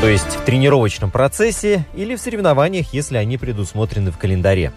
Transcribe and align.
То 0.00 0.08
есть 0.08 0.34
в 0.34 0.44
тренировочном 0.46 1.10
процессе 1.10 1.84
или 1.94 2.16
в 2.16 2.20
соревнованиях, 2.20 2.94
если 2.94 3.18
они 3.18 3.36
предусмотрены 3.36 4.10
в 4.10 4.16
календаре. 4.16 4.72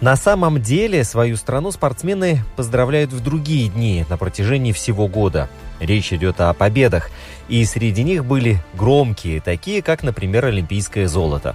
На 0.00 0.16
самом 0.16 0.62
деле 0.62 1.04
свою 1.04 1.36
страну 1.36 1.70
спортсмены 1.70 2.42
поздравляют 2.56 3.12
в 3.12 3.20
другие 3.20 3.68
дни 3.68 4.06
на 4.08 4.16
протяжении 4.16 4.72
всего 4.72 5.06
года. 5.06 5.50
Речь 5.80 6.14
идет 6.14 6.40
о 6.40 6.54
победах, 6.54 7.10
и 7.50 7.62
среди 7.66 8.02
них 8.02 8.24
были 8.24 8.58
громкие, 8.72 9.42
такие 9.42 9.82
как, 9.82 10.02
например, 10.02 10.46
олимпийское 10.46 11.08
золото. 11.08 11.54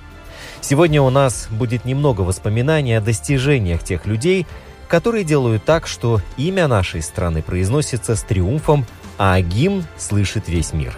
Сегодня 0.61 1.01
у 1.01 1.09
нас 1.09 1.47
будет 1.49 1.85
немного 1.85 2.21
воспоминаний 2.21 2.93
о 2.93 3.01
достижениях 3.01 3.83
тех 3.83 4.05
людей, 4.05 4.45
которые 4.87 5.23
делают 5.23 5.65
так, 5.65 5.87
что 5.87 6.21
имя 6.37 6.67
нашей 6.67 7.01
страны 7.01 7.41
произносится 7.41 8.15
с 8.15 8.21
триумфом, 8.21 8.85
а 9.17 9.41
гимн 9.41 9.83
слышит 9.97 10.47
весь 10.47 10.73
мир. 10.73 10.93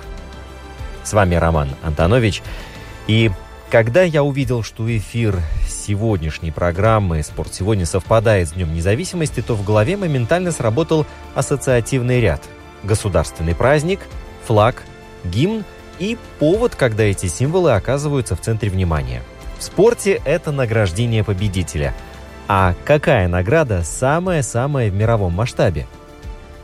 С 1.05 1.13
вами 1.13 1.35
Роман 1.35 1.69
Антонович. 1.83 2.41
И 3.05 3.29
когда 3.69 4.01
я 4.01 4.23
увидел, 4.23 4.63
что 4.63 4.85
эфир 4.97 5.39
сегодняшней 5.69 6.49
программы 6.49 7.21
«Спорт 7.21 7.53
сегодня» 7.53 7.85
совпадает 7.85 8.49
с 8.49 8.53
Днем 8.53 8.73
независимости, 8.73 9.41
то 9.41 9.53
в 9.53 9.63
голове 9.63 9.97
моментально 9.97 10.51
сработал 10.51 11.05
ассоциативный 11.35 12.19
ряд. 12.21 12.41
Государственный 12.83 13.53
праздник, 13.53 13.99
флаг, 14.47 14.81
гимн 15.23 15.63
и 15.99 16.17
повод, 16.39 16.75
когда 16.75 17.03
эти 17.03 17.27
символы 17.27 17.73
оказываются 17.73 18.35
в 18.35 18.41
центре 18.41 18.71
внимания. 18.71 19.21
В 19.59 19.63
спорте 19.63 20.19
это 20.25 20.51
награждение 20.51 21.23
победителя. 21.23 21.93
А 22.47 22.73
какая 22.83 23.27
награда 23.27 23.83
самая-самая 23.83 24.89
в 24.89 24.95
мировом 24.95 25.33
масштабе? 25.33 25.85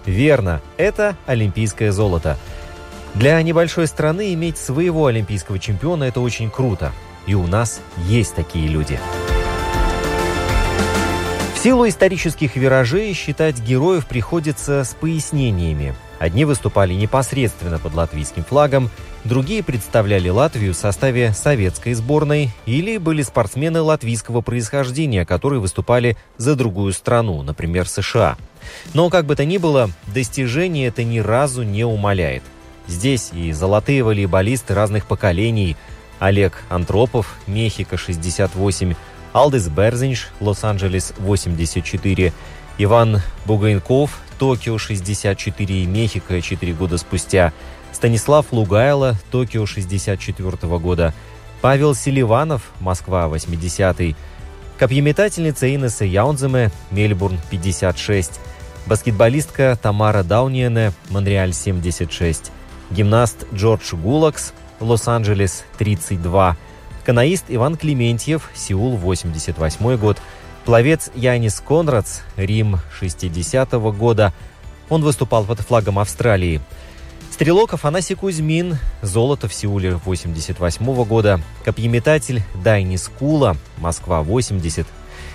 Верно, 0.07 0.61
это 0.77 1.15
олимпийское 1.27 1.91
золото– 1.91 2.39
для 3.15 3.41
небольшой 3.41 3.87
страны 3.87 4.33
иметь 4.33 4.57
своего 4.57 5.07
олимпийского 5.07 5.59
чемпиона– 5.59 6.03
это 6.05 6.21
очень 6.21 6.49
круто. 6.49 6.91
И 7.27 7.35
у 7.35 7.45
нас 7.45 7.81
есть 8.07 8.35
такие 8.35 8.67
люди. 8.67 8.99
В 11.53 11.63
силу 11.63 11.87
исторических 11.87 12.55
виражей 12.55 13.13
считать 13.13 13.59
героев 13.59 14.07
приходится 14.07 14.83
с 14.83 14.95
пояснениями. 14.95 15.93
Одни 16.17 16.45
выступали 16.45 16.93
непосредственно 16.93 17.77
под 17.77 17.93
латвийским 17.93 18.43
флагом, 18.43 18.89
другие 19.23 19.61
представляли 19.61 20.29
Латвию 20.29 20.73
в 20.73 20.77
составе 20.77 21.33
советской 21.33 21.93
сборной 21.93 22.49
или 22.65 22.97
были 22.97 23.21
спортсмены 23.21 23.81
латвийского 23.81 24.41
происхождения, 24.41 25.25
которые 25.25 25.59
выступали 25.59 26.17
за 26.37 26.55
другую 26.55 26.93
страну, 26.93 27.43
например, 27.43 27.87
США. 27.87 28.37
Но, 28.95 29.11
как 29.11 29.25
бы 29.25 29.35
то 29.35 29.45
ни 29.45 29.57
было, 29.57 29.91
достижение 30.07 30.87
это 30.87 31.03
ни 31.03 31.19
разу 31.19 31.61
не 31.61 31.83
умаляет– 31.83 32.41
Здесь 32.91 33.29
и 33.33 33.53
золотые 33.53 34.03
волейболисты 34.03 34.73
разных 34.73 35.05
поколений. 35.05 35.77
Олег 36.19 36.61
Антропов, 36.69 37.37
Мехико, 37.47 37.95
68, 37.97 38.95
Алдис 39.31 39.69
Берзинш, 39.69 40.27
Лос-Анджелес, 40.41 41.13
84, 41.17 42.33
Иван 42.77 43.21
Бугайнков, 43.45 44.19
Токио, 44.37 44.77
64 44.77 45.83
и 45.83 45.85
Мехико 45.85 46.41
4 46.41 46.73
года 46.73 46.97
спустя, 46.97 47.53
Станислав 47.93 48.47
Лугайло, 48.51 49.15
Токио, 49.31 49.65
64 49.65 50.77
года, 50.77 51.13
Павел 51.61 51.95
Селиванов, 51.95 52.71
Москва, 52.81 53.29
80-й, 53.31 54.15
копьеметательница 54.77 55.73
Инесса 55.73 56.03
Яунземе, 56.03 56.71
Мельбурн, 56.91 57.39
56, 57.49 58.39
баскетболистка 58.85 59.79
Тамара 59.81 60.23
Дауниене, 60.23 60.91
Монреаль, 61.09 61.53
76, 61.53 62.51
гимнаст 62.91 63.45
Джордж 63.53 63.93
Гулакс, 63.93 64.53
Лос-Анджелес, 64.79 65.63
32, 65.77 66.55
каноист 67.03 67.45
Иван 67.49 67.77
Клементьев, 67.77 68.49
Сеул, 68.53 68.97
88 68.97 69.97
год, 69.97 70.17
пловец 70.65 71.09
Янис 71.15 71.61
Конрадс, 71.65 72.19
Рим, 72.37 72.79
60 72.99 73.73
-го 73.73 73.91
года. 73.91 74.33
Он 74.89 75.03
выступал 75.03 75.45
под 75.45 75.59
флагом 75.61 75.99
Австралии. 75.99 76.61
Стрелок 77.31 77.73
Афанасий 77.73 78.15
Кузьмин, 78.15 78.77
золото 79.01 79.47
в 79.47 79.53
Сеуле 79.53 79.95
88 79.95 80.85
-го 80.85 81.05
года. 81.05 81.39
Копьеметатель 81.63 82.43
Дайнис 82.63 83.09
Кула, 83.17 83.55
Москва 83.77 84.21
80. 84.21 84.85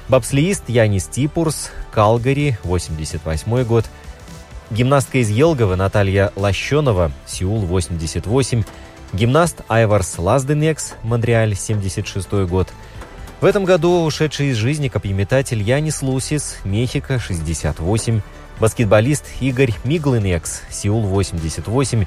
Бобслеист 0.08 0.68
Янис 0.68 1.06
Типурс, 1.06 1.70
Калгари, 1.90 2.56
88 2.62 3.64
год. 3.64 3.86
Гимнастка 4.70 5.18
из 5.18 5.30
Елгова 5.30 5.76
Наталья 5.76 6.32
Лощенова, 6.34 7.12
Сеул, 7.24 7.60
88. 7.60 8.64
Гимнаст 9.12 9.60
Айварс 9.68 10.18
Лазденекс, 10.18 10.94
Монреаль, 11.04 11.54
76 11.54 12.32
год. 12.48 12.68
В 13.40 13.44
этом 13.44 13.64
году 13.64 14.04
ушедший 14.04 14.48
из 14.48 14.56
жизни 14.56 14.88
копьеметатель 14.88 15.62
Янис 15.62 16.02
Лусис, 16.02 16.58
Мехико, 16.64 17.20
68. 17.20 18.22
Баскетболист 18.58 19.24
Игорь 19.40 19.72
Миглинекс, 19.84 20.62
Сеул, 20.68 21.02
88. 21.02 22.06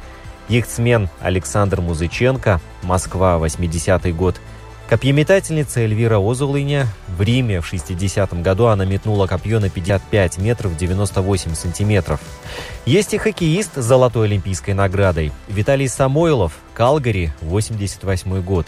Яхтсмен 0.50 1.08
Александр 1.22 1.80
Музыченко, 1.80 2.59
Москва, 2.84 3.38
80 3.38 4.14
год. 4.16 4.41
Копьеметательница 4.90 5.82
Эльвира 5.82 6.18
Озулыня 6.18 6.88
в 7.16 7.22
Риме 7.22 7.62
в 7.62 7.72
60-м 7.72 8.42
году 8.42 8.66
она 8.66 8.86
метнула 8.86 9.28
копье 9.28 9.60
на 9.60 9.70
55 9.70 10.40
метров 10.40 10.76
98 10.76 11.54
сантиметров. 11.54 12.20
Есть 12.88 13.14
и 13.14 13.20
хоккеист 13.20 13.76
с 13.76 13.84
золотой 13.84 14.26
олимпийской 14.26 14.72
наградой 14.72 15.32
Виталий 15.48 15.88
Самойлов, 15.88 16.54
Калгари, 16.74 17.32
88 17.42 18.42
год. 18.42 18.66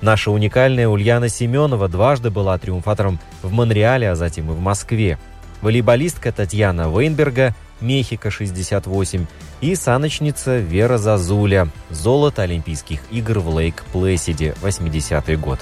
Наша 0.00 0.30
уникальная 0.30 0.88
Ульяна 0.88 1.28
Семенова 1.28 1.86
дважды 1.88 2.30
была 2.30 2.56
триумфатором 2.56 3.20
в 3.42 3.52
Монреале, 3.52 4.10
а 4.10 4.14
затем 4.14 4.50
и 4.50 4.54
в 4.54 4.60
Москве. 4.60 5.18
Волейболистка 5.62 6.32
Татьяна 6.32 6.88
Вейнберга, 6.88 7.54
Мехико 7.80 8.30
68 8.30 9.26
и 9.60 9.74
саночница 9.74 10.58
Вера 10.58 10.98
Зазуля, 10.98 11.68
золото 11.90 12.42
Олимпийских 12.42 13.00
игр 13.10 13.38
в 13.38 13.56
Лейк-Плэсиде, 13.56 14.56
80-й 14.62 15.36
год. 15.36 15.60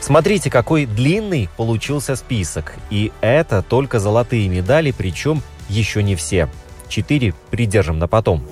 Смотрите, 0.00 0.50
какой 0.50 0.86
длинный 0.86 1.48
получился 1.56 2.16
список. 2.16 2.74
И 2.90 3.12
это 3.20 3.62
только 3.62 4.00
золотые 4.00 4.48
медали, 4.48 4.90
причем 4.90 5.42
еще 5.68 6.02
не 6.02 6.14
все. 6.16 6.48
Четыре 6.88 7.34
придержим 7.50 7.98
на 7.98 8.08
потом. 8.08 8.46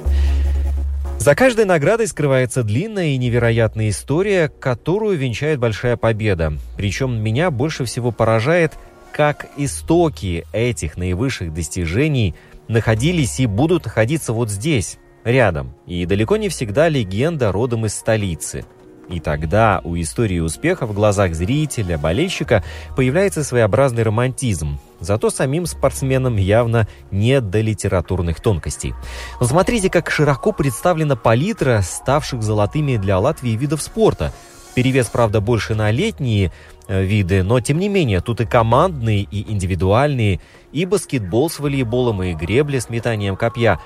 За 1.18 1.34
каждой 1.34 1.66
наградой 1.66 2.06
скрывается 2.06 2.62
длинная 2.62 3.08
и 3.08 3.18
невероятная 3.18 3.90
история, 3.90 4.48
которую 4.48 5.18
венчает 5.18 5.58
большая 5.58 5.98
победа. 5.98 6.54
Причем 6.78 7.22
меня 7.22 7.50
больше 7.50 7.84
всего 7.84 8.10
поражает, 8.10 8.72
как 9.12 9.46
истоки 9.56 10.46
этих 10.52 10.96
наивысших 10.96 11.52
достижений– 11.52 12.34
находились 12.70 13.40
и 13.40 13.46
будут 13.46 13.84
находиться 13.84 14.32
вот 14.32 14.48
здесь, 14.48 14.98
рядом. 15.24 15.74
И 15.86 16.06
далеко 16.06 16.36
не 16.36 16.48
всегда 16.48 16.88
легенда 16.88 17.52
родом 17.52 17.84
из 17.84 17.94
столицы. 17.94 18.64
И 19.08 19.18
тогда 19.18 19.80
у 19.82 19.96
истории 19.96 20.38
успеха 20.38 20.86
в 20.86 20.94
глазах 20.94 21.34
зрителя, 21.34 21.98
болельщика 21.98 22.62
появляется 22.96 23.42
своеобразный 23.42 24.04
романтизм. 24.04 24.78
Зато 25.00 25.30
самим 25.30 25.66
спортсменам 25.66 26.36
явно 26.36 26.86
нет 27.10 27.50
до 27.50 27.60
литературных 27.60 28.40
тонкостей. 28.40 28.94
Но 29.40 29.46
смотрите, 29.46 29.90
как 29.90 30.10
широко 30.10 30.52
представлена 30.52 31.16
палитра 31.16 31.80
ставших 31.82 32.40
золотыми 32.44 32.98
для 32.98 33.18
Латвии 33.18 33.56
видов 33.56 33.82
спорта. 33.82 34.32
Перевес, 34.76 35.08
правда, 35.08 35.40
больше 35.40 35.74
на 35.74 35.90
летние 35.90 36.52
виды, 36.90 37.42
но 37.42 37.60
тем 37.60 37.78
не 37.78 37.88
менее 37.88 38.20
тут 38.20 38.40
и 38.40 38.46
командные, 38.46 39.22
и 39.22 39.50
индивидуальные, 39.50 40.40
и 40.72 40.84
баскетбол 40.84 41.48
с 41.48 41.60
волейболом, 41.60 42.22
и 42.22 42.34
гребли 42.34 42.78
с 42.78 42.88
метанием 42.88 43.36
копья. 43.36 43.80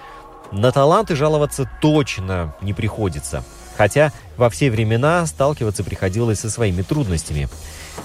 На 0.53 0.73
таланты 0.73 1.15
жаловаться 1.15 1.71
точно 1.81 2.55
не 2.63 2.73
приходится. 2.73 3.45
Хотя 3.77 4.13
во 4.37 4.51
все 4.51 4.71
времена 4.71 5.27
сталкиваться 5.27 5.83
приходилось 5.83 6.41
со 6.41 6.51
своими 6.51 6.83
трудностями. 6.83 7.49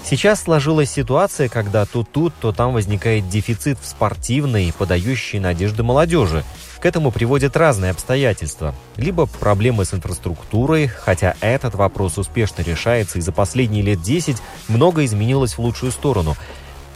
Сейчас 0.04 0.42
сложилась 0.42 0.90
ситуация, 0.90 1.48
когда 1.48 1.86
то 1.86 2.04
тут, 2.04 2.34
то 2.40 2.52
там 2.52 2.72
возникает 2.72 3.28
дефицит 3.28 3.78
в 3.80 3.86
спортивной, 3.86 4.72
подающей 4.76 5.38
надежды 5.38 5.82
молодежи. 5.82 6.44
К 6.80 6.86
этому 6.86 7.10
приводят 7.10 7.58
разные 7.58 7.90
обстоятельства. 7.90 8.74
Либо 8.96 9.26
проблемы 9.26 9.84
с 9.84 9.92
инфраструктурой, 9.92 10.86
хотя 10.86 11.34
этот 11.40 11.74
вопрос 11.74 12.16
успешно 12.16 12.62
решается, 12.62 13.18
и 13.18 13.20
за 13.20 13.32
последние 13.32 13.82
лет 13.82 14.00
10 14.00 14.38
много 14.68 15.04
изменилось 15.04 15.54
в 15.54 15.58
лучшую 15.58 15.92
сторону. 15.92 16.36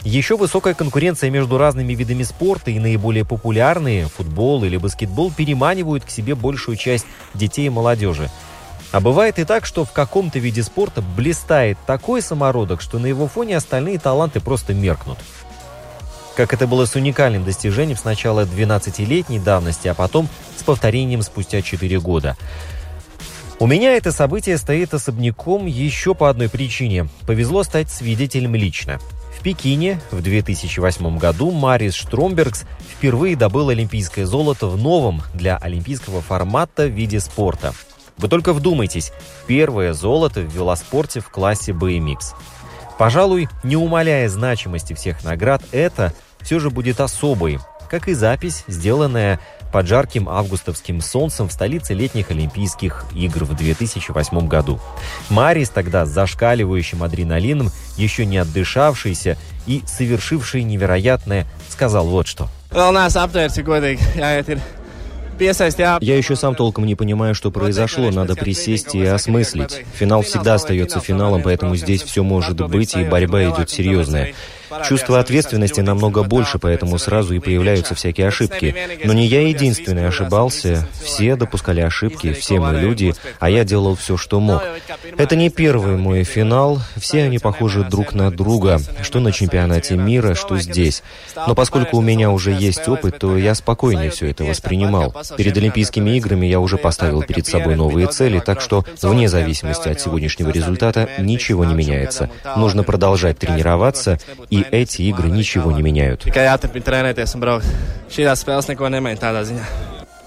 Еще 0.03 0.37
высокая 0.37 0.73
конкуренция 0.73 1.29
между 1.29 1.59
разными 1.59 1.93
видами 1.93 2.23
спорта 2.23 2.71
и 2.71 2.79
наиболее 2.79 3.25
популярные, 3.25 4.07
футбол 4.07 4.63
или 4.63 4.77
баскетбол, 4.77 5.31
переманивают 5.31 6.03
к 6.03 6.09
себе 6.09 6.33
большую 6.33 6.77
часть 6.77 7.05
детей 7.35 7.67
и 7.67 7.69
молодежи. 7.69 8.31
А 8.91 8.99
бывает 8.99 9.37
и 9.39 9.45
так, 9.45 9.65
что 9.65 9.83
в 9.85 9.91
каком-то 9.91 10.39
виде 10.39 10.63
спорта 10.63 11.01
блистает 11.01 11.77
такой 11.85 12.21
самородок, 12.21 12.81
что 12.81 12.97
на 12.97 13.07
его 13.07 13.27
фоне 13.27 13.57
остальные 13.57 13.99
таланты 13.99 14.39
просто 14.39 14.73
меркнут. 14.73 15.17
Как 16.35 16.53
это 16.53 16.67
было 16.67 16.85
с 16.85 16.95
уникальным 16.95 17.45
достижением 17.45 17.97
сначала 17.97 18.45
12-летней 18.45 19.39
давности, 19.39 19.87
а 19.87 19.93
потом 19.93 20.27
с 20.57 20.63
повторением 20.63 21.21
спустя 21.21 21.61
4 21.61 21.99
года. 21.99 22.35
У 23.59 23.67
меня 23.67 23.93
это 23.95 24.11
событие 24.11 24.57
стоит 24.57 24.93
особняком 24.93 25.65
еще 25.65 26.13
по 26.13 26.29
одной 26.29 26.49
причине. 26.49 27.07
Повезло 27.25 27.63
стать 27.63 27.89
свидетелем 27.89 28.53
лично. 28.55 28.99
В 29.37 29.41
Пекине 29.41 30.01
в 30.11 30.21
2008 30.21 31.17
году 31.17 31.51
Марис 31.51 31.93
Штромбергс 31.93 32.65
впервые 32.97 33.35
добыл 33.35 33.69
олимпийское 33.69 34.25
золото 34.25 34.67
в 34.67 34.77
новом 34.77 35.21
для 35.33 35.55
олимпийского 35.57 36.21
формата 36.21 36.85
виде 36.87 37.19
спорта– 37.19 37.73
вы 38.17 38.29
только 38.29 38.53
вдумайтесь, 38.53 39.11
первое 39.45 39.93
золото 39.93 40.41
в 40.41 40.53
велоспорте 40.53 41.19
в 41.19 41.29
классе 41.29 41.73
BMX. 41.73 42.33
Пожалуй, 42.97 43.49
не 43.63 43.75
умаляя 43.75 44.29
значимости 44.29 44.93
всех 44.93 45.23
наград, 45.23 45.61
это 45.73 46.13
все 46.45 46.59
же 46.59 46.69
будет 46.69 46.99
особой, 47.01 47.59
как 47.89 48.07
и 48.07 48.13
запись, 48.13 48.63
сделанная 48.67 49.39
под 49.73 49.87
жарким 49.87 50.29
августовским 50.29 51.01
солнцем 51.01 51.49
в 51.49 51.51
столице 51.51 51.93
летних 51.93 52.31
Олимпийских 52.31 53.05
игр 53.13 53.43
в 53.43 53.55
2008 53.55 54.47
году. 54.47 54.79
Марис 55.29 55.69
тогда 55.69 56.05
с 56.05 56.09
зашкаливающим 56.09 57.03
адреналином, 57.03 57.71
еще 57.97 58.25
не 58.25 58.37
отдышавшийся 58.37 59.37
и 59.65 59.81
совершивший 59.85 60.63
невероятное, 60.63 61.45
сказал 61.69 62.05
вот 62.07 62.27
что. 62.27 62.47
Я 66.01 66.15
еще 66.15 66.37
сам 66.37 66.55
толком 66.55 66.85
не 66.85 66.95
понимаю, 66.95 67.35
что 67.35 67.51
произошло, 67.51 68.09
надо 68.11 68.35
присесть 68.35 68.95
и 68.95 69.03
осмыслить. 69.03 69.83
Финал 69.95 70.21
всегда 70.21 70.53
остается 70.53 71.01
финалом, 71.01 71.41
поэтому 71.41 71.75
здесь 71.75 72.03
все 72.03 72.23
может 72.23 72.65
быть, 72.69 72.95
и 72.95 73.03
борьба 73.03 73.43
идет 73.43 73.69
серьезная. 73.69 74.33
Чувство 74.83 75.19
ответственности 75.19 75.81
намного 75.81 76.23
больше, 76.23 76.59
поэтому 76.59 76.97
сразу 76.97 77.33
и 77.33 77.39
появляются 77.39 77.95
всякие 77.95 78.27
ошибки. 78.27 78.75
Но 79.03 79.13
не 79.13 79.25
я 79.27 79.47
единственный 79.47 80.07
ошибался. 80.07 80.87
Все 81.01 81.35
допускали 81.35 81.81
ошибки, 81.81 82.33
все 82.33 82.59
мы 82.59 82.79
люди, 82.79 83.13
а 83.39 83.49
я 83.49 83.63
делал 83.63 83.95
все, 83.95 84.17
что 84.17 84.39
мог. 84.39 84.63
Это 85.17 85.35
не 85.35 85.49
первый 85.49 85.97
мой 85.97 86.23
финал. 86.23 86.81
Все 86.97 87.23
они 87.23 87.39
похожи 87.39 87.83
друг 87.83 88.13
на 88.13 88.31
друга, 88.31 88.79
что 89.01 89.19
на 89.19 89.31
чемпионате 89.31 89.95
мира, 89.95 90.35
что 90.35 90.57
здесь. 90.57 91.03
Но 91.35 91.55
поскольку 91.55 91.97
у 91.97 92.01
меня 92.01 92.31
уже 92.31 92.51
есть 92.51 92.87
опыт, 92.87 93.19
то 93.19 93.37
я 93.37 93.55
спокойнее 93.55 94.09
все 94.09 94.29
это 94.29 94.43
воспринимал. 94.43 95.13
Перед 95.37 95.55
Олимпийскими 95.57 96.17
играми 96.17 96.45
я 96.45 96.59
уже 96.59 96.77
поставил 96.77 97.23
перед 97.23 97.45
собой 97.47 97.75
новые 97.75 98.07
цели, 98.07 98.39
так 98.39 98.61
что 98.61 98.83
вне 99.01 99.29
зависимости 99.29 99.87
от 99.89 99.99
сегодняшнего 99.99 100.49
результата 100.49 101.09
ничего 101.19 101.65
не 101.65 101.73
меняется. 101.73 102.29
Нужно 102.55 102.83
продолжать 102.83 103.39
тренироваться 103.39 104.19
и 104.49 104.64
эти 104.71 105.03
игры 105.03 105.29
ничего 105.29 105.71
не 105.71 105.81
меняют. 105.81 106.25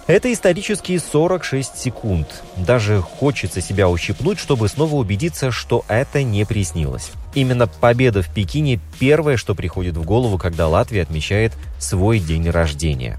Это 0.08 0.32
исторические 0.32 1.00
46 1.00 1.76
секунд. 1.76 2.42
Даже 2.56 3.02
хочется 3.02 3.60
себя 3.60 3.90
ущипнуть, 3.90 4.38
чтобы 4.38 4.68
снова 4.68 4.94
убедиться, 4.94 5.50
что 5.50 5.84
это 5.86 6.22
не 6.22 6.46
приснилось. 6.46 7.10
Именно 7.34 7.66
победа 7.66 8.22
в 8.22 8.32
Пекине– 8.32 8.80
первое, 8.98 9.36
что 9.36 9.54
приходит 9.54 9.98
в 9.98 10.04
голову, 10.04 10.38
когда 10.38 10.66
Латвия 10.66 11.02
отмечает 11.02 11.52
свой 11.78 12.20
день 12.20 12.48
рождения. 12.48 13.18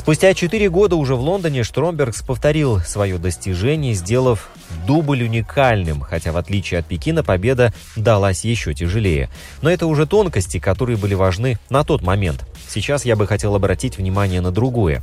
Спустя 0.00 0.32
4 0.32 0.70
года 0.70 0.96
уже 0.96 1.14
в 1.14 1.20
Лондоне 1.20 1.62
Штромбергс 1.62 2.22
повторил 2.22 2.80
свое 2.80 3.18
достижение, 3.18 3.92
сделав 3.92 4.48
дубль 4.86 5.24
уникальным, 5.24 6.00
хотя 6.00 6.32
в 6.32 6.38
отличие 6.38 6.80
от 6.80 6.86
Пекина 6.86 7.22
победа 7.22 7.74
далась 7.96 8.46
еще 8.46 8.72
тяжелее. 8.72 9.28
Но 9.60 9.70
это 9.70 9.86
уже 9.86 10.06
тонкости, 10.06 10.58
которые 10.58 10.96
были 10.96 11.12
важны 11.12 11.58
на 11.68 11.84
тот 11.84 12.00
момент. 12.00 12.46
Сейчас 12.66 13.04
я 13.04 13.14
бы 13.14 13.26
хотел 13.26 13.54
обратить 13.54 13.98
внимание 13.98 14.40
на 14.40 14.50
другое. 14.50 15.02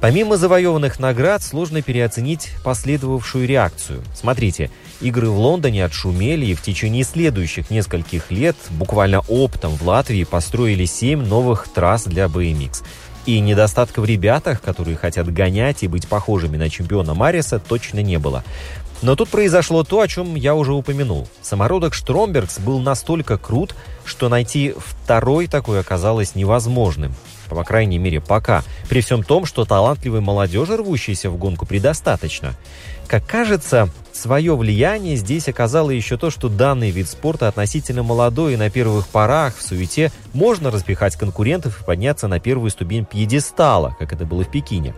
Помимо 0.00 0.36
завоеванных 0.36 1.00
наград, 1.00 1.42
сложно 1.42 1.82
переоценить 1.82 2.50
последовавшую 2.62 3.48
реакцию. 3.48 4.00
Смотрите, 4.14 4.70
игры 5.00 5.28
в 5.28 5.38
Лондоне 5.38 5.84
отшумели, 5.84 6.46
и 6.46 6.54
в 6.54 6.62
течение 6.62 7.02
следующих 7.02 7.68
нескольких 7.68 8.30
лет 8.30 8.56
буквально 8.70 9.20
оптом 9.28 9.72
в 9.72 9.82
Латвии 9.82 10.22
построили 10.22 10.84
семь 10.84 11.26
новых 11.26 11.66
трасс 11.66 12.04
для 12.04 12.26
BMX. 12.26 12.84
И 13.26 13.38
недостатка 13.40 14.00
в 14.00 14.04
ребятах, 14.04 14.60
которые 14.62 14.96
хотят 14.96 15.32
гонять 15.32 15.82
и 15.82 15.88
быть 15.88 16.08
похожими 16.08 16.56
на 16.56 16.70
чемпиона 16.70 17.14
Мариса, 17.14 17.58
точно 17.58 18.00
не 18.00 18.18
было. 18.18 18.42
Но 19.02 19.16
тут 19.16 19.30
произошло 19.30 19.82
то, 19.82 20.00
о 20.00 20.08
чем 20.08 20.34
я 20.34 20.54
уже 20.54 20.72
упомянул. 20.72 21.26
Самородок 21.40 21.94
Штромбергс 21.94 22.58
был 22.58 22.80
настолько 22.80 23.38
крут, 23.38 23.74
что 24.04 24.28
найти 24.28 24.74
второй 24.76 25.46
такой 25.46 25.80
оказалось 25.80 26.34
невозможным. 26.34 27.14
По 27.48 27.64
крайней 27.64 27.98
мере, 27.98 28.20
пока. 28.20 28.62
При 28.88 29.00
всем 29.00 29.24
том, 29.24 29.46
что 29.46 29.64
талантливой 29.64 30.20
молодежи, 30.20 30.76
рвущейся 30.76 31.30
в 31.30 31.36
гонку, 31.36 31.66
предостаточно. 31.66 32.54
Как 33.06 33.26
кажется, 33.26 33.88
свое 34.20 34.54
влияние 34.54 35.16
здесь 35.16 35.48
оказало 35.48 35.90
еще 35.90 36.18
то, 36.18 36.30
что 36.30 36.48
данный 36.48 36.90
вид 36.90 37.08
спорта 37.08 37.48
относительно 37.48 38.02
молодой 38.02 38.54
и 38.54 38.56
на 38.56 38.68
первых 38.68 39.08
порах 39.08 39.56
в 39.56 39.62
суете 39.62 40.12
можно 40.34 40.70
распихать 40.70 41.16
конкурентов 41.16 41.80
и 41.80 41.84
подняться 41.84 42.28
на 42.28 42.38
первую 42.38 42.70
ступень 42.70 43.06
пьедестала, 43.06 43.96
как 43.98 44.12
это 44.12 44.26
было 44.26 44.44
в 44.44 44.50
Пекине. 44.50 44.94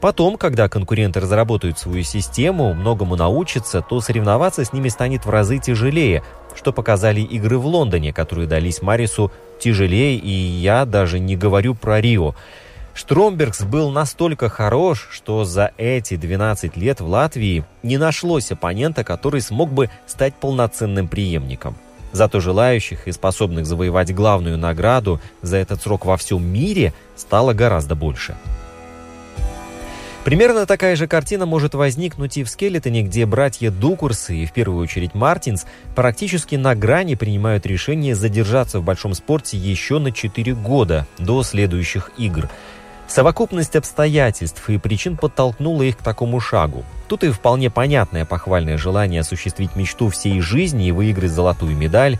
Потом, 0.00 0.36
когда 0.36 0.68
конкуренты 0.68 1.20
разработают 1.20 1.78
свою 1.78 2.02
систему, 2.02 2.74
многому 2.74 3.16
научатся, 3.16 3.80
то 3.80 4.00
соревноваться 4.00 4.64
с 4.64 4.72
ними 4.74 4.90
станет 4.90 5.24
в 5.24 5.30
разы 5.30 5.58
тяжелее, 5.58 6.22
что 6.54 6.72
показали 6.72 7.22
игры 7.22 7.56
в 7.58 7.66
Лондоне, 7.66 8.12
которые 8.12 8.46
дались 8.46 8.82
Марису 8.82 9.32
тяжелее, 9.58 10.18
и 10.18 10.30
я 10.30 10.84
даже 10.84 11.18
не 11.18 11.34
говорю 11.34 11.74
про 11.74 12.00
Рио. 12.00 12.34
Штромбергс 12.96 13.64
был 13.64 13.90
настолько 13.90 14.48
хорош, 14.48 15.08
что 15.12 15.44
за 15.44 15.70
эти 15.76 16.16
12 16.16 16.78
лет 16.78 17.00
в 17.00 17.06
Латвии 17.06 17.62
не 17.82 17.98
нашлось 17.98 18.50
оппонента, 18.50 19.04
который 19.04 19.42
смог 19.42 19.70
бы 19.70 19.90
стать 20.06 20.34
полноценным 20.34 21.06
преемником. 21.06 21.76
Зато 22.12 22.40
желающих 22.40 23.06
и 23.06 23.12
способных 23.12 23.66
завоевать 23.66 24.14
главную 24.14 24.56
награду 24.56 25.20
за 25.42 25.58
этот 25.58 25.82
срок 25.82 26.06
во 26.06 26.16
всем 26.16 26.42
мире 26.42 26.94
стало 27.16 27.52
гораздо 27.52 27.94
больше. 27.94 28.34
Примерно 30.24 30.64
такая 30.64 30.96
же 30.96 31.06
картина 31.06 31.44
может 31.44 31.74
возникнуть 31.74 32.38
и 32.38 32.44
в 32.44 32.48
Скелетоне, 32.48 33.02
где 33.02 33.26
братья 33.26 33.70
Дукурсы 33.70 34.36
и 34.36 34.46
в 34.46 34.52
первую 34.52 34.82
очередь 34.82 35.14
Мартинс 35.14 35.66
практически 35.94 36.56
на 36.56 36.74
грани 36.74 37.14
принимают 37.14 37.66
решение 37.66 38.14
задержаться 38.14 38.80
в 38.80 38.84
большом 38.84 39.12
спорте 39.12 39.58
еще 39.58 39.98
на 39.98 40.12
4 40.12 40.54
года 40.54 41.06
до 41.18 41.42
следующих 41.42 42.10
игр– 42.16 42.48
Совокупность 43.08 43.76
обстоятельств 43.76 44.68
и 44.68 44.78
причин 44.78 45.16
подтолкнула 45.16 45.82
их 45.82 45.96
к 45.96 46.02
такому 46.02 46.40
шагу. 46.40 46.84
Тут 47.08 47.22
и 47.24 47.30
вполне 47.30 47.70
понятное 47.70 48.24
похвальное 48.24 48.76
желание 48.76 49.20
осуществить 49.20 49.76
мечту 49.76 50.08
всей 50.10 50.40
жизни 50.40 50.88
и 50.88 50.92
выиграть 50.92 51.30
золотую 51.30 51.76
медаль. 51.76 52.18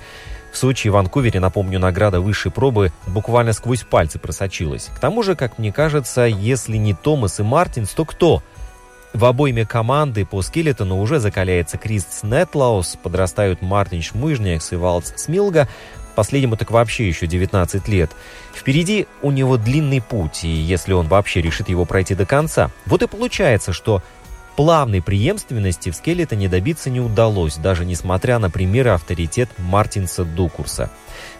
В 0.52 0.58
Сочи 0.58 0.86
и 0.86 0.90
Ванкувере, 0.90 1.40
напомню, 1.40 1.78
награда 1.78 2.20
высшей 2.20 2.50
пробы 2.50 2.92
буквально 3.06 3.52
сквозь 3.52 3.82
пальцы 3.82 4.18
просочилась. 4.18 4.88
К 4.94 4.98
тому 4.98 5.22
же, 5.22 5.34
как 5.34 5.58
мне 5.58 5.72
кажется, 5.72 6.22
если 6.22 6.76
не 6.76 6.94
Томас 6.94 7.40
и 7.40 7.42
Мартинс, 7.42 7.90
то 7.90 8.04
кто? 8.04 8.42
В 9.12 9.24
обойме 9.24 9.66
команды 9.66 10.24
по 10.24 10.40
скелетону 10.42 11.00
уже 11.00 11.20
закаляется 11.20 11.78
Крист 11.78 12.22
Нетлаус, 12.22 12.96
подрастают 13.02 13.60
Мартин 13.60 14.02
Шмыжнякс 14.02 14.72
и 14.72 14.76
Валц 14.76 15.12
Смилга, 15.16 15.68
Последнему 16.16 16.56
так 16.56 16.72
вообще 16.72 17.06
еще 17.06 17.28
19 17.28 17.86
лет. 17.86 18.10
Впереди 18.52 19.06
у 19.22 19.30
него 19.30 19.56
длинный 19.58 20.00
путь, 20.00 20.42
и 20.42 20.48
если 20.48 20.94
он 20.94 21.06
вообще 21.06 21.40
решит 21.42 21.68
его 21.68 21.84
пройти 21.84 22.16
до 22.16 22.26
конца. 22.26 22.70
Вот 22.86 23.02
и 23.02 23.06
получается, 23.06 23.72
что 23.72 24.02
Плавной 24.56 25.02
преемственности 25.02 25.90
в 25.90 25.94
скелетоне 25.94 26.48
добиться 26.48 26.88
не 26.88 26.98
удалось, 26.98 27.56
даже 27.56 27.84
несмотря 27.84 28.38
на 28.38 28.48
примеры 28.48 28.88
авторитет 28.90 29.50
Мартинса 29.58 30.24
Дукурса. 30.24 30.90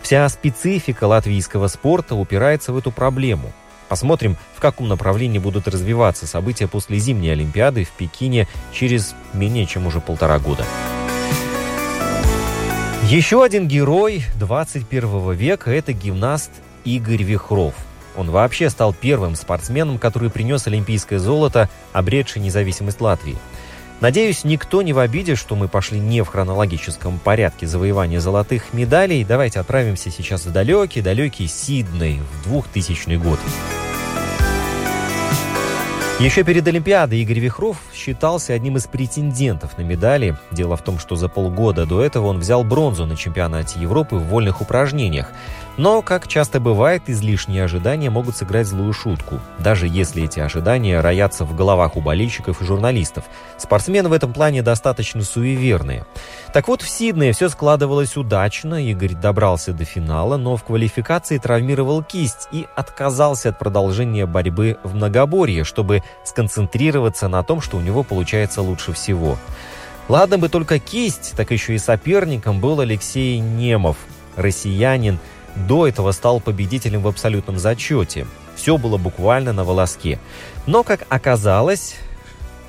Вся 0.02 0.28
специфика 0.28 1.04
латвийского 1.04 1.68
спорта 1.68 2.14
упирается 2.14 2.75
в 2.75 2.76
эту 2.76 2.92
проблему. 2.92 3.52
Посмотрим, 3.88 4.37
в 4.54 4.61
каком 4.61 4.88
направлении 4.88 5.38
будут 5.38 5.66
развиваться 5.66 6.26
события 6.26 6.68
после 6.68 6.99
зимней 6.99 7.33
Олимпиады 7.33 7.85
в 7.85 7.90
Пекине 7.90 8.49
через 8.75 9.14
менее 9.33 9.64
чем 9.64 9.87
уже 9.87 10.00
полтора 10.00 10.38
года. 10.38 10.66
Еще 13.08 13.44
один 13.44 13.68
герой 13.68 14.25
21 14.40 15.30
века– 15.30 15.70
это 15.72 15.92
гимнаст 15.92 16.50
Игорь 16.84 17.22
Вихров. 17.22 17.75
Он 18.16 18.32
вообще 18.32 18.68
стал 18.68 18.92
первым 18.92 19.36
спортсменом, 19.36 19.98
который 19.98 20.28
принес 20.28 20.66
олимпийское 20.66 21.20
золото, 21.20 21.70
обретший 21.92 22.42
независимость 22.42 23.00
Латвии. 23.00 23.36
Надеюсь, 24.00 24.42
никто 24.42 24.82
не 24.82 24.92
в 24.92 24.98
обиде, 24.98 25.36
что 25.36 25.54
мы 25.54 25.68
пошли 25.68 26.00
не 26.00 26.22
в 26.22 26.26
хронологическом 26.26 27.20
порядке 27.20 27.68
завоевания 27.68 28.18
золотых 28.18 28.72
медалей. 28.72 29.22
Давайте 29.22 29.60
отправимся 29.60 30.10
сейчас 30.10 30.44
в 30.44 30.50
далекий-далекий 30.50 31.46
Сидней 31.46 32.20
в 32.42 32.48
2000 32.48 33.14
год. 33.18 33.38
Еще 36.18 36.44
перед 36.44 36.66
Олимпиадой 36.66 37.20
Игорь 37.20 37.40
Вихров 37.40 37.76
считался 37.92 38.54
одним 38.54 38.78
из 38.78 38.87
претендентов 38.87 39.76
на 39.76 39.82
медали. 39.82 40.35
Дело 40.50 40.78
в 40.78 40.80
том, 40.80 40.99
что 40.99 41.14
за 41.14 41.28
полгода 41.28 41.85
до 41.85 42.02
этого 42.02 42.28
он 42.28 42.38
взял 42.38 42.64
бронзу 42.64 43.04
на 43.04 43.16
чемпионате 43.16 43.80
Европы 43.80 44.16
в 44.16 44.25
вольных 44.28 44.62
упражнениях. 44.62 45.30
Но, 45.76 46.00
как 46.00 46.26
часто 46.26 46.59
бывает, 46.59 47.02
излишние 47.06 47.64
ожидания 47.64 48.09
могут 48.09 48.37
сыграть 48.37 48.66
злую 48.66 48.95
шутку, 48.95 49.40
даже 49.59 49.87
если 49.87 50.25
эти 50.25 50.40
ожидания 50.40 51.00
роятся 51.00 51.45
в 51.45 51.54
головах 51.54 51.97
у 51.97 52.00
болельщиков 52.00 52.62
и 52.62 52.64
журналистов. 52.64 53.25
Спортсмены 53.59 54.09
в 54.09 54.14
этом 54.14 54.33
плане 54.33 54.62
достаточно 54.62 55.23
суеверные. 55.23 56.06
Так 56.54 56.68
вот, 56.68 56.80
в 56.80 56.88
Сиднее 56.88 57.35
все 57.35 57.50
складывалось 57.50 58.16
удачно, 58.16 58.83
Игорь 58.83 59.14
добрался 59.14 59.75
до 59.75 59.85
финала, 59.85 60.38
но 60.38 60.56
в 60.56 60.64
квалификации 60.64 61.37
травмировал 61.37 62.02
кисть 62.02 62.49
и 62.52 62.66
отказался 62.75 63.50
от 63.50 63.59
продолжения 63.59 64.25
борьбы 64.25 64.78
в 64.83 64.95
многоборье, 64.95 65.64
чтобы 65.64 66.02
сконцентрироваться 66.25 67.28
на 67.28 67.42
том, 67.42 67.61
что 67.61 67.76
у 67.76 67.80
него 67.80 68.02
получается 68.02 68.62
лучше 68.62 68.95
всего. 68.95 69.37
Ладно 70.09 70.38
бы 70.38 70.49
только 70.49 70.78
кисть, 70.78 71.35
так 71.37 71.50
еще 71.50 71.75
и 71.75 71.78
соперником 71.78 72.61
был 72.61 72.80
Алексей 72.80 73.40
Немов, 73.40 73.97
россиянин, 74.37 75.18
до 75.56 75.86
этого 75.86 76.12
стал 76.12 76.40
победителем 76.40 77.02
в 77.02 77.08
абсолютном 77.08 77.58
зачете. 77.58 78.26
Все 78.54 78.78
было 78.78 78.96
буквально 78.96 79.52
на 79.52 79.64
волоске. 79.64 80.18
Но, 80.66 80.82
как 80.82 81.06
оказалось, 81.08 81.96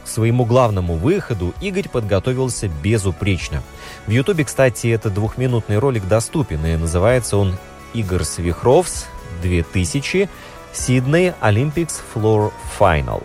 к 0.03 0.07
своему 0.07 0.45
главному 0.45 0.95
выходу 0.95 1.53
Игорь 1.61 1.89
подготовился 1.89 2.69
безупречно. 2.69 3.61
В 4.05 4.11
Ютубе, 4.11 4.45
кстати, 4.45 4.87
этот 4.87 5.13
двухминутный 5.13 5.79
ролик 5.79 6.07
доступен, 6.07 6.65
и 6.65 6.77
называется 6.77 7.37
он 7.37 7.57
«Игорь 7.93 8.23
Свихровс 8.23 9.05
2000 9.41 10.29
Сиднey 10.73 11.33
Olympics 11.41 11.95
Floor 12.13 12.51
Final». 12.79 13.23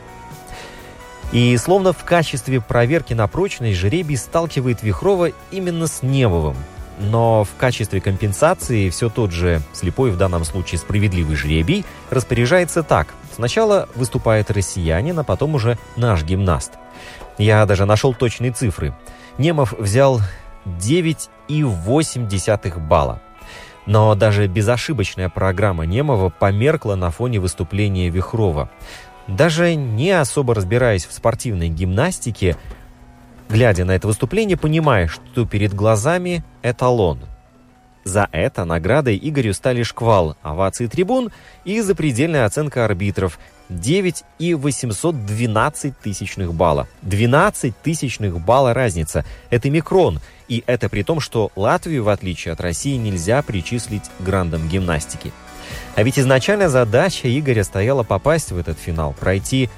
И 1.33 1.57
словно 1.57 1.93
в 1.93 2.05
качестве 2.05 2.61
проверки 2.61 3.15
на 3.15 3.27
прочность 3.27 3.79
жребий 3.79 4.17
сталкивает 4.19 4.83
Вихрова 4.83 5.31
именно 5.51 5.87
с 5.87 6.03
Невовым, 6.03 6.57
но 6.99 7.45
в 7.45 7.57
качестве 7.57 8.01
компенсации 8.01 8.91
все 8.91 9.09
тот 9.09 9.31
же 9.33 9.63
слепой, 9.73 10.11
в 10.11 10.17
данном 10.17 10.45
случае 10.45 10.79
справедливый 10.79 11.37
жребий, 11.37 11.85
распоряжается 12.11 12.83
так. 12.83 13.15
Сначала 13.35 13.89
выступает 13.95 14.51
россиянин, 14.51 15.19
а 15.19 15.25
потом 15.25 15.55
уже 15.55 15.79
наш 15.97 16.23
гимнаст. 16.23 16.73
Я 17.39 17.65
даже 17.67 17.87
нашел 17.87 18.15
точные 18.15 18.53
цифры. 18.53 18.95
Немов 19.39 19.73
взял 19.79 20.21
9,8 20.67 22.87
балла. 22.87 23.21
Но 23.87 24.15
даже 24.15 24.47
безошибочная 24.47 25.29
программа 25.29 25.87
Немова 25.87 26.31
померкла 26.31 26.95
на 26.95 27.11
фоне 27.11 27.41
выступления 27.41 28.11
Вихрова. 28.11 28.71
Даже 29.27 29.75
не 29.75 30.11
особо 30.11 30.55
разбираясь 30.55 31.07
в 31.07 31.13
спортивной 31.13 31.69
гимнастике, 31.69 32.57
Глядя 33.53 33.85
на 33.85 33.91
это 33.91 34.07
выступление, 34.07 34.57
понимаешь, 34.57 35.13
что 35.13 35.45
перед 35.45 35.75
глазами 35.75 36.43
эталон. 36.63 37.21
За 38.03 38.27
это 38.33 38.65
наградой 38.65 39.21
Игорю 39.23 39.53
стали 39.53 39.83
шквал, 39.83 40.39
овации 40.41 40.87
трибун 40.87 41.31
и 41.67 41.83
запредельная 41.83 42.47
оценка 42.47 42.87
арбитров 42.87 43.39
9 43.69 44.25
и 44.39 44.55
812 44.55 45.99
тысячных 45.99 46.55
балла. 46.55 46.89
12 47.03 47.75
тысячных 47.83 48.41
балла 48.41 48.73
разница. 48.73 49.23
Это 49.51 49.69
микрон. 49.69 50.21
И 50.49 50.65
это 50.67 50.89
при 50.89 51.03
том, 51.03 51.21
что 51.21 51.53
Латвию, 51.55 52.05
в 52.05 52.09
отличие 52.09 52.53
от 52.53 52.61
России, 52.63 52.97
нельзя 52.97 53.43
причислить 53.43 54.05
грандам 54.19 54.67
гимнастики. 54.67 55.31
А 55.95 56.03
ведь 56.03 56.19
изначально 56.19 56.71
задача 56.71 57.29
Игоря 57.29 57.65
стояла 57.65 58.03
попасть 58.03 58.51
в 58.51 58.57
этот 58.57 58.79
финал, 58.79 59.15
пройти 59.19 59.69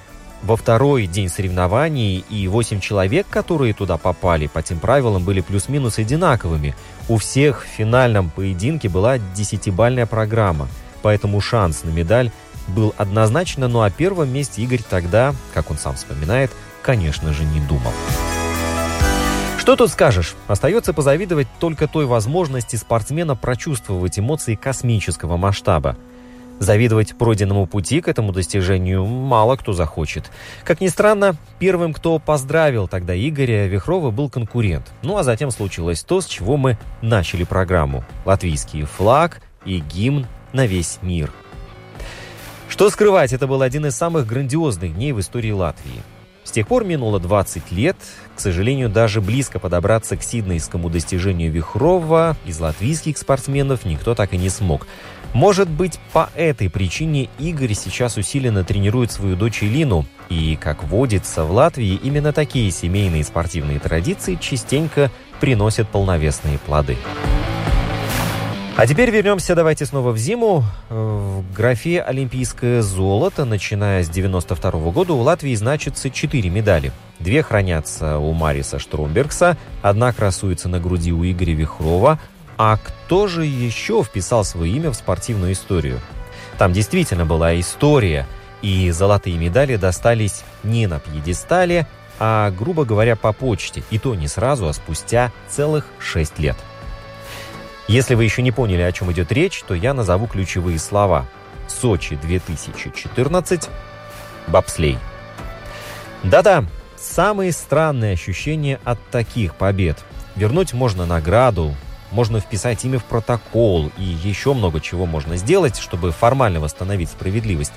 во 0.44 0.56
второй 0.56 1.06
день 1.06 1.30
соревнований, 1.30 2.22
и 2.28 2.46
8 2.48 2.80
человек, 2.80 3.26
которые 3.28 3.72
туда 3.72 3.96
попали, 3.96 4.46
по 4.46 4.62
тем 4.62 4.78
правилам 4.78 5.24
были 5.24 5.40
плюс-минус 5.40 5.98
одинаковыми. 5.98 6.76
У 7.08 7.16
всех 7.16 7.64
в 7.64 7.66
финальном 7.66 8.30
поединке 8.30 8.90
была 8.90 9.18
десятибальная 9.34 10.04
программа, 10.04 10.68
поэтому 11.02 11.40
шанс 11.40 11.82
на 11.84 11.90
медаль 11.90 12.30
был 12.68 12.94
однозначно, 12.98 13.68
но 13.68 13.82
о 13.82 13.90
первом 13.90 14.32
месте 14.32 14.62
Игорь 14.62 14.82
тогда, 14.88 15.34
как 15.54 15.70
он 15.70 15.78
сам 15.78 15.94
вспоминает, 15.96 16.50
конечно 16.82 17.32
же, 17.32 17.44
не 17.44 17.60
думал. 17.60 17.92
Что 19.58 19.76
тут 19.76 19.90
скажешь? 19.90 20.34
Остается 20.46 20.92
позавидовать 20.92 21.48
только 21.58 21.88
той 21.88 22.04
возможности 22.04 22.76
спортсмена 22.76 23.34
прочувствовать 23.34 24.18
эмоции 24.18 24.56
космического 24.56 25.38
масштаба– 25.38 25.96
Завидовать 26.60 27.16
пройденному 27.16 27.66
пути 27.66 28.00
к 28.00 28.08
этому 28.08 28.32
достижению 28.32 29.04
мало 29.04 29.56
кто 29.56 29.72
захочет. 29.72 30.30
Как 30.64 30.80
ни 30.80 30.88
странно, 30.88 31.36
первым, 31.58 31.92
кто 31.92 32.18
поздравил 32.18 32.88
тогда 32.88 33.14
Игоря 33.16 33.66
Вихрова, 33.66 34.10
был 34.10 34.30
конкурент. 34.30 34.92
Ну 35.02 35.16
а 35.16 35.24
затем 35.24 35.50
случилось 35.50 36.02
то, 36.02 36.20
с 36.20 36.26
чего 36.26 36.56
мы 36.56 36.78
начали 37.02 37.44
программу. 37.44 38.04
Латвийский 38.24 38.84
флаг 38.84 39.42
и 39.64 39.80
гимн 39.80 40.26
на 40.52 40.66
весь 40.66 40.98
мир. 41.02 41.32
Что 42.68 42.90
скрывать, 42.90 43.32
это 43.32 43.46
был 43.46 43.62
один 43.62 43.86
из 43.86 43.94
самых 43.94 44.26
грандиозных 44.26 44.94
дней 44.94 45.12
в 45.12 45.20
истории 45.20 45.52
Латвии. 45.52 46.02
Тех 46.54 46.68
пор 46.68 46.84
минуло 46.84 47.18
20 47.18 47.72
лет. 47.72 47.96
К 48.36 48.38
сожалению, 48.38 48.88
даже 48.88 49.20
близко 49.20 49.58
подобраться 49.58 50.16
к 50.16 50.22
сиднейскому 50.22 50.88
достижению 50.88 51.50
Вихрова 51.50 52.36
из 52.46 52.60
латвийских 52.60 53.18
спортсменов 53.18 53.84
никто 53.84 54.14
так 54.14 54.34
и 54.34 54.36
не 54.36 54.48
смог. 54.48 54.86
Может 55.32 55.68
быть, 55.68 55.98
по 56.12 56.30
этой 56.36 56.70
причине 56.70 57.28
Игорь 57.40 57.74
сейчас 57.74 58.16
усиленно 58.18 58.62
тренирует 58.62 59.10
свою 59.10 59.34
дочь 59.34 59.64
Илину, 59.64 60.06
и, 60.28 60.54
как 60.54 60.84
водится 60.84 61.44
в 61.44 61.50
Латвии, 61.50 61.98
именно 62.00 62.32
такие 62.32 62.70
семейные 62.70 63.24
спортивные 63.24 63.80
традиции 63.80 64.38
частенько 64.40 65.10
приносят 65.40 65.88
полновесные 65.88 66.58
плоды. 66.60 66.96
А 68.76 68.88
теперь 68.88 69.10
вернемся, 69.10 69.54
давайте 69.54 69.86
снова 69.86 70.10
в 70.10 70.18
зиму. 70.18 70.64
В 70.88 71.44
графе 71.54 72.02
«Олимпийское 72.02 72.82
золото», 72.82 73.44
начиная 73.44 74.02
с 74.02 74.08
92 74.08 74.70
года, 74.90 75.12
у 75.12 75.20
Латвии 75.20 75.54
значится 75.54 76.10
4 76.10 76.50
медали. 76.50 76.90
Две 77.20 77.44
хранятся 77.44 78.18
у 78.18 78.32
Мариса 78.32 78.80
Штромбергса, 78.80 79.56
одна 79.80 80.12
красуется 80.12 80.68
на 80.68 80.80
груди 80.80 81.12
у 81.12 81.24
Игоря 81.24 81.54
Вихрова, 81.54 82.18
а 82.58 82.76
кто 82.78 83.28
же 83.28 83.46
еще 83.46 84.02
вписал 84.02 84.44
свое 84.44 84.72
имя 84.72 84.90
в 84.90 84.94
спортивную 84.94 85.52
историю? 85.52 86.00
Там 86.58 86.72
действительно 86.72 87.24
была 87.24 87.58
история, 87.60 88.26
и 88.60 88.90
золотые 88.90 89.38
медали 89.38 89.76
достались 89.76 90.42
не 90.64 90.88
на 90.88 90.98
пьедестале, 90.98 91.86
а, 92.18 92.50
грубо 92.50 92.84
говоря, 92.84 93.14
по 93.14 93.32
почте, 93.32 93.84
и 93.90 94.00
то 94.00 94.16
не 94.16 94.26
сразу, 94.26 94.66
а 94.66 94.72
спустя 94.72 95.30
целых 95.48 95.86
шесть 96.00 96.40
лет. 96.40 96.56
Если 97.86 98.14
вы 98.14 98.24
еще 98.24 98.40
не 98.40 98.50
поняли, 98.50 98.80
о 98.80 98.92
чем 98.92 99.12
идет 99.12 99.30
речь, 99.30 99.62
то 99.66 99.74
я 99.74 99.92
назову 99.92 100.26
ключевые 100.26 100.78
слова. 100.78 101.26
Сочи 101.68 102.16
2014, 102.16 103.68
бобслей. 104.46 104.98
Да-да, 106.22 106.64
самые 106.96 107.52
странные 107.52 108.14
ощущения 108.14 108.80
от 108.84 108.98
таких 109.10 109.54
побед. 109.54 109.98
Вернуть 110.34 110.72
можно 110.72 111.04
награду, 111.04 111.74
можно 112.10 112.40
вписать 112.40 112.84
имя 112.84 112.98
в 112.98 113.04
протокол 113.04 113.90
и 113.98 114.02
еще 114.02 114.54
много 114.54 114.80
чего 114.80 115.04
можно 115.04 115.36
сделать, 115.36 115.76
чтобы 115.78 116.10
формально 116.10 116.60
восстановить 116.60 117.10
справедливость. 117.10 117.72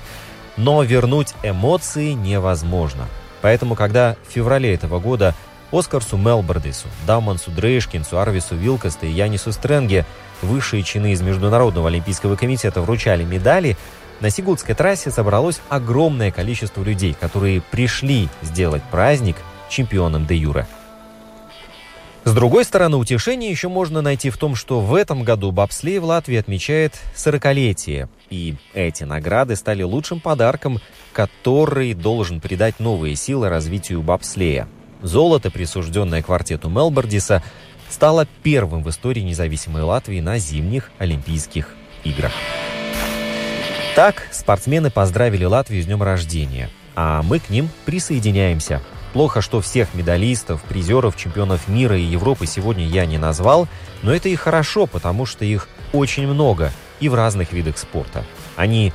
Но 0.56 0.82
вернуть 0.82 1.34
эмоции 1.42 2.12
невозможно. 2.12 3.06
Поэтому, 3.42 3.74
когда 3.74 4.16
в 4.26 4.32
феврале 4.32 4.74
этого 4.74 4.98
года 5.00 5.34
Оскарсу 5.70 6.16
Мелбордису, 6.16 6.88
Даммансу 7.06 7.50
Дрейшкинсу, 7.50 8.18
Арвису 8.18 8.56
Вилкоста 8.56 9.06
и 9.06 9.10
Янису 9.10 9.52
Стренге 9.52 10.06
высшие 10.42 10.82
чины 10.82 11.12
из 11.12 11.20
Международного 11.20 11.88
олимпийского 11.88 12.36
комитета 12.36 12.80
вручали 12.80 13.24
медали, 13.24 13.76
на 14.20 14.30
Сигулдской 14.30 14.74
трассе 14.74 15.10
собралось 15.10 15.60
огромное 15.68 16.30
количество 16.30 16.82
людей, 16.82 17.14
которые 17.18 17.60
пришли 17.60 18.28
сделать 18.42 18.82
праздник 18.90 19.36
чемпионом 19.68 20.26
де 20.26 20.36
юре. 20.36 20.66
С 22.24 22.34
другой 22.34 22.64
стороны, 22.64 22.96
утешение 22.96 23.50
еще 23.50 23.68
можно 23.68 24.02
найти 24.02 24.28
в 24.28 24.36
том, 24.36 24.54
что 24.54 24.80
в 24.80 24.94
этом 24.94 25.22
году 25.22 25.50
бобслей 25.50 25.98
в 25.98 26.04
Латвии 26.04 26.36
отмечает 26.36 26.94
40-летие. 27.16 28.08
И 28.28 28.56
эти 28.74 29.04
награды 29.04 29.56
стали 29.56 29.82
лучшим 29.82 30.20
подарком, 30.20 30.78
который 31.12 31.94
должен 31.94 32.40
придать 32.40 32.80
новые 32.80 33.16
силы 33.16 33.48
развитию 33.48 34.02
бобслея. 34.02 34.68
Золото, 35.02 35.50
присужденное 35.50 36.22
квартету 36.22 36.68
Мелбордиса, 36.68 37.42
стало 37.88 38.26
первым 38.42 38.82
в 38.82 38.90
истории 38.90 39.20
независимой 39.20 39.82
Латвии 39.82 40.20
на 40.20 40.38
зимних 40.38 40.90
Олимпийских 40.98 41.74
играх. 42.04 42.32
Так, 43.94 44.28
спортсмены 44.30 44.90
поздравили 44.90 45.44
Латвию 45.44 45.82
с 45.82 45.86
днем 45.86 46.02
рождения, 46.02 46.70
а 46.94 47.22
мы 47.22 47.40
к 47.40 47.50
ним 47.50 47.68
присоединяемся. 47.84 48.80
Плохо, 49.12 49.40
что 49.40 49.60
всех 49.60 49.94
медалистов, 49.94 50.62
призеров, 50.62 51.16
чемпионов 51.16 51.66
мира 51.66 51.98
и 51.98 52.02
Европы 52.02 52.46
сегодня 52.46 52.86
я 52.86 53.06
не 53.06 53.18
назвал, 53.18 53.66
но 54.02 54.14
это 54.14 54.28
и 54.28 54.36
хорошо, 54.36 54.86
потому 54.86 55.26
что 55.26 55.44
их 55.44 55.68
очень 55.92 56.26
много 56.26 56.72
и 57.00 57.08
в 57.08 57.14
разных 57.14 57.52
видах 57.52 57.78
спорта. 57.78 58.24
Они 58.54 58.92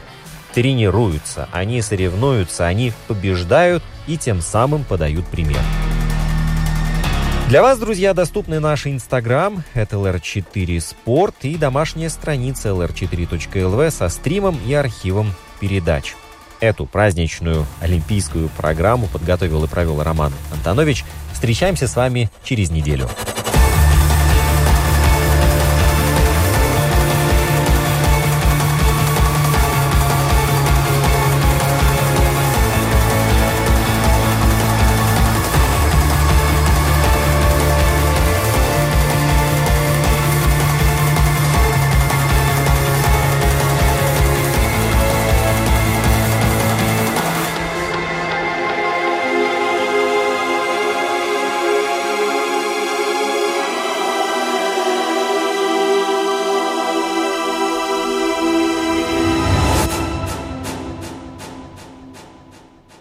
тренируются, 0.54 1.50
они 1.52 1.82
соревнуются, 1.82 2.68
они 2.68 2.94
побеждают 3.08 3.84
и 4.08 4.18
тем 4.18 4.42
самым 4.42 4.84
подают 4.84 5.26
пример. 5.28 5.62
Для 7.50 7.62
вас, 7.62 7.78
друзья, 7.78 8.14
доступны 8.14 8.60
наш 8.60 8.88
инстаграм, 8.88 9.64
это 9.74 9.98
LR4 9.98 10.80
Спорт 10.80 11.36
и 11.42 11.56
домашняя 11.56 12.10
страница 12.10 12.70
lr4.lv 12.70 13.92
со 13.92 14.10
стримом 14.10 14.58
и 14.66 14.74
архивом 14.74 15.34
передач. 15.60 16.16
Эту 16.62 16.86
праздничную 16.86 17.68
олимпийскую 17.82 18.50
программу 18.50 19.08
подготовил 19.08 19.66
и 19.66 19.68
провел 19.68 20.02
Роман 20.02 20.32
Антонович. 20.54 21.04
Встречаемся 21.34 21.90
с 21.90 21.96
вами 21.98 22.32
через 22.44 22.72
неделю. 22.72 23.10